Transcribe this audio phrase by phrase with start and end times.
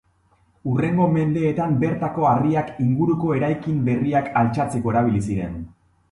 [0.69, 5.61] Hurrengo mendeetan bertako harriak inguruko eraikin berriak altxatzeko erabili ziren.